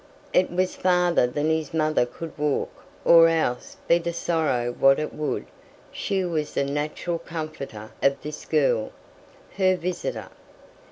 It 0.33 0.49
was 0.51 0.73
farther 0.75 1.27
than 1.27 1.51
his 1.51 1.75
mother 1.75 2.07
could 2.07 2.35
walk, 2.35 2.71
or 3.05 3.27
else, 3.27 3.77
be 3.87 3.99
the 3.99 4.13
sorrow 4.13 4.71
what 4.71 4.97
it 4.97 5.13
would, 5.13 5.45
she 5.91 6.25
was 6.25 6.55
the 6.55 6.63
natural 6.63 7.19
comforter 7.19 7.91
of 8.01 8.19
this 8.23 8.45
girl, 8.45 8.93
her 9.57 9.75
visitor. 9.75 10.29